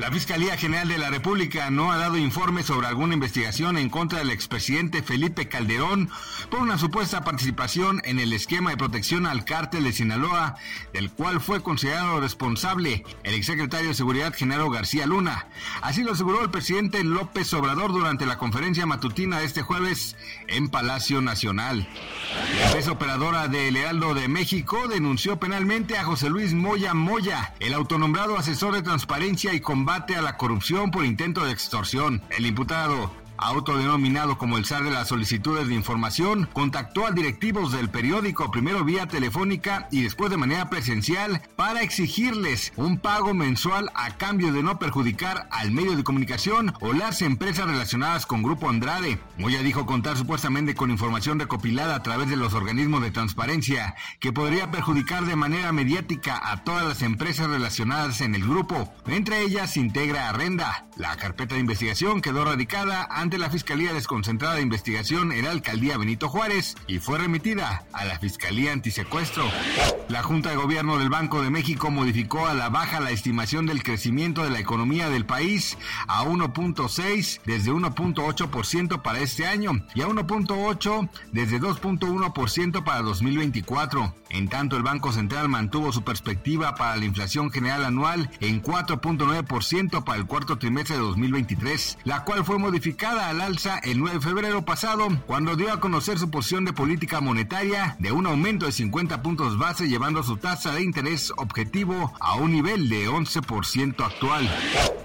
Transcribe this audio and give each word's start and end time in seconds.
La 0.00 0.10
Fiscalía 0.10 0.56
General 0.56 0.88
de 0.88 0.98
la 0.98 1.08
República 1.08 1.70
no 1.70 1.92
ha 1.92 1.96
dado 1.96 2.16
informe 2.16 2.64
sobre 2.64 2.88
alguna 2.88 3.14
investigación 3.14 3.78
en 3.78 3.88
contra 3.88 4.18
del 4.18 4.30
expresidente 4.30 5.04
Felipe 5.04 5.48
Calderón 5.48 6.10
por 6.50 6.60
una 6.60 6.78
supuesta 6.78 7.22
participación 7.22 8.02
en 8.04 8.18
el 8.18 8.32
esquema 8.32 8.70
de 8.70 8.76
protección 8.76 9.24
al 9.24 9.44
cártel 9.44 9.84
de 9.84 9.92
Sinaloa, 9.92 10.56
del 10.92 11.12
cual 11.12 11.40
fue 11.40 11.62
considerado 11.62 12.20
responsable 12.20 13.04
el 13.22 13.34
exsecretario 13.34 13.88
de 13.88 13.94
Seguridad 13.94 14.34
Genaro 14.34 14.68
García 14.68 15.06
Luna. 15.06 15.46
Así 15.80 16.02
lo 16.02 16.12
aseguró 16.12 16.42
el 16.42 16.50
presidente 16.50 17.04
López 17.04 17.54
Obrador 17.54 17.92
durante 17.92 18.26
la 18.26 18.36
conferencia 18.36 18.86
matutina 18.86 19.38
de 19.38 19.44
este 19.44 19.62
jueves 19.62 20.16
en 20.48 20.70
Palacio 20.70 21.22
Nacional. 21.22 21.88
La 22.58 22.66
empresa 22.66 22.90
operadora 22.90 23.46
de 23.46 23.70
Lealdo 23.70 24.12
de 24.14 24.26
México 24.26 24.88
denunció 24.88 25.38
penalmente 25.38 25.96
a 25.96 26.04
José 26.04 26.30
Luis 26.30 26.52
Moya 26.52 26.94
Moya, 26.94 27.54
el 27.60 27.74
autonombrado 27.74 28.36
asesor 28.36 28.74
de 28.74 28.82
transparencia 28.82 29.54
y 29.54 29.60
combate 29.60 29.83
a 30.16 30.22
la 30.22 30.36
corrupción 30.36 30.90
por 30.90 31.04
intento 31.04 31.44
de 31.44 31.52
extorsión. 31.52 32.22
El 32.30 32.46
imputado 32.46 33.10
autodenominado 33.44 34.38
como 34.38 34.58
el 34.58 34.64
zar 34.64 34.84
de 34.84 34.90
las 34.90 35.08
solicitudes 35.08 35.68
de 35.68 35.74
información, 35.74 36.48
contactó 36.52 37.06
a 37.06 37.10
directivos 37.10 37.72
del 37.72 37.90
periódico 37.90 38.50
primero 38.50 38.84
vía 38.84 39.06
telefónica 39.06 39.88
y 39.90 40.02
después 40.02 40.30
de 40.30 40.36
manera 40.36 40.70
presencial 40.70 41.42
para 41.56 41.82
exigirles 41.82 42.72
un 42.76 42.98
pago 42.98 43.34
mensual 43.34 43.90
a 43.94 44.16
cambio 44.16 44.52
de 44.52 44.62
no 44.62 44.78
perjudicar 44.78 45.48
al 45.50 45.70
medio 45.70 45.96
de 45.96 46.04
comunicación 46.04 46.72
o 46.80 46.92
las 46.92 47.22
empresas 47.22 47.66
relacionadas 47.66 48.26
con 48.26 48.42
Grupo 48.42 48.68
Andrade. 48.68 49.18
Moya 49.38 49.62
dijo 49.62 49.86
contar 49.86 50.16
supuestamente 50.16 50.74
con 50.74 50.90
información 50.90 51.38
recopilada 51.38 51.96
a 51.96 52.02
través 52.02 52.28
de 52.28 52.36
los 52.36 52.54
organismos 52.54 53.02
de 53.02 53.10
transparencia 53.10 53.94
que 54.20 54.32
podría 54.32 54.70
perjudicar 54.70 55.24
de 55.24 55.36
manera 55.36 55.72
mediática 55.72 56.40
a 56.50 56.64
todas 56.64 56.86
las 56.86 57.02
empresas 57.02 57.48
relacionadas 57.48 58.20
en 58.20 58.34
el 58.34 58.42
grupo. 58.42 58.92
Entre 59.06 59.42
ellas 59.42 59.76
integra 59.76 60.28
Arrenda. 60.28 60.86
La 60.96 61.16
carpeta 61.16 61.54
de 61.54 61.60
investigación 61.60 62.20
quedó 62.20 62.44
radicada 62.44 63.06
ante 63.10 63.33
la 63.38 63.50
Fiscalía 63.50 63.92
Desconcentrada 63.92 64.56
de 64.56 64.62
Investigación 64.62 65.32
en 65.32 65.44
la 65.44 65.50
Alcaldía 65.50 65.96
Benito 65.96 66.28
Juárez 66.28 66.76
y 66.86 66.98
fue 66.98 67.18
remitida 67.18 67.84
a 67.92 68.04
la 68.04 68.18
Fiscalía 68.18 68.72
Antisecuestro. 68.72 69.44
La 70.08 70.22
Junta 70.22 70.50
de 70.50 70.56
Gobierno 70.56 70.98
del 70.98 71.08
Banco 71.08 71.42
de 71.42 71.50
México 71.50 71.90
modificó 71.90 72.46
a 72.46 72.54
la 72.54 72.68
baja 72.68 73.00
la 73.00 73.10
estimación 73.10 73.66
del 73.66 73.82
crecimiento 73.82 74.44
de 74.44 74.50
la 74.50 74.58
economía 74.58 75.08
del 75.08 75.26
país 75.26 75.78
a 76.06 76.24
1.6 76.24 77.40
desde 77.44 77.72
1.8% 77.72 79.02
para 79.02 79.20
este 79.20 79.46
año 79.46 79.72
y 79.94 80.02
a 80.02 80.08
1.8 80.08 81.08
desde 81.32 81.60
2.1% 81.60 82.84
para 82.84 83.02
2024. 83.02 84.14
En 84.30 84.48
tanto, 84.48 84.76
el 84.76 84.82
Banco 84.82 85.12
Central 85.12 85.48
mantuvo 85.48 85.92
su 85.92 86.02
perspectiva 86.02 86.74
para 86.74 86.96
la 86.96 87.04
inflación 87.04 87.52
general 87.52 87.84
anual 87.84 88.30
en 88.40 88.60
4.9% 88.60 90.02
para 90.02 90.18
el 90.18 90.26
cuarto 90.26 90.58
trimestre 90.58 90.96
de 90.96 91.02
2023, 91.02 91.98
la 92.02 92.24
cual 92.24 92.44
fue 92.44 92.58
modificada 92.58 93.23
al 93.28 93.40
alza 93.40 93.78
el 93.78 93.98
9 93.98 94.18
de 94.18 94.24
febrero 94.24 94.64
pasado, 94.64 95.08
cuando 95.26 95.56
dio 95.56 95.72
a 95.72 95.80
conocer 95.80 96.18
su 96.18 96.30
posición 96.30 96.64
de 96.64 96.72
política 96.72 97.20
monetaria 97.20 97.96
de 97.98 98.12
un 98.12 98.26
aumento 98.26 98.66
de 98.66 98.72
50 98.72 99.22
puntos 99.22 99.58
base, 99.58 99.88
llevando 99.88 100.22
su 100.22 100.36
tasa 100.36 100.72
de 100.72 100.82
interés 100.82 101.32
objetivo 101.36 102.12
a 102.20 102.34
un 102.34 102.52
nivel 102.52 102.88
de 102.88 103.08
11% 103.08 104.04
actual. 104.04 104.50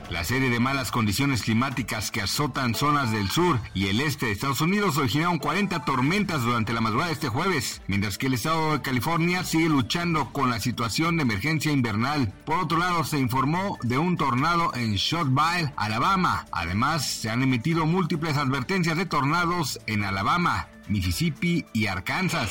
La 0.10 0.24
serie 0.24 0.50
de 0.50 0.60
malas 0.60 0.92
condiciones 0.92 1.44
climáticas 1.44 2.10
que 2.10 2.22
azotan 2.22 2.74
zonas 2.74 3.12
del 3.12 3.30
sur 3.30 3.60
y 3.76 3.88
el 3.88 4.02
este 4.02 4.26
de 4.26 4.32
Estados 4.32 4.60
Unidos 4.60 4.98
originaron 4.98 5.38
40 5.38 5.86
tormentas 5.86 6.42
durante 6.42 6.74
la 6.74 6.82
madrugada 6.82 7.10
de 7.10 7.14
este 7.14 7.30
jueves, 7.30 7.84
mientras 7.88 8.18
que 8.18 8.26
el 8.26 8.34
estado 8.34 8.72
de 8.72 8.82
California 8.82 9.44
sigue 9.44 9.70
luchando 9.70 10.32
con 10.32 10.50
la 10.50 10.60
situación 10.60 11.18
de 11.18 11.24
emergencia 11.24 11.72
invernal. 11.72 12.34
Por 12.44 12.58
otro 12.58 12.80
lado, 12.80 13.04
se 13.04 13.20
informó 13.20 13.78
de 13.84 14.00
un 14.00 14.18
tornado 14.18 14.74
en 14.74 14.96
Shotville, 14.96 15.74
Alabama. 15.76 16.48
Además, 16.52 17.08
se 17.08 17.30
han 17.30 17.44
emitido 17.44 17.86
múltiples 18.00 18.38
advertencias 18.38 18.96
de 18.96 19.06
tornados 19.06 19.78
en 19.86 20.06
Alabama, 20.06 20.70
Mississippi 20.88 21.66
y 21.74 21.88
Arkansas. 21.88 22.50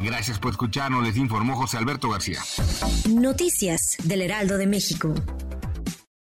Gracias 0.00 0.40
por 0.40 0.50
escucharnos, 0.50 1.04
les 1.04 1.16
informó 1.16 1.54
José 1.54 1.76
Alberto 1.76 2.10
García. 2.10 2.40
Noticias 3.08 3.96
del 4.02 4.22
Heraldo 4.22 4.58
de 4.58 4.66
México. 4.66 5.14